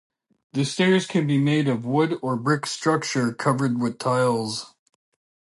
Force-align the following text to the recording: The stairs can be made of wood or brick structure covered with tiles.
The 0.53 0.65
stairs 0.65 1.05
can 1.05 1.27
be 1.27 1.37
made 1.37 1.67
of 1.67 1.85
wood 1.85 2.17
or 2.23 2.35
brick 2.35 2.65
structure 2.65 3.31
covered 3.35 3.79
with 3.79 3.99
tiles. 3.99 4.73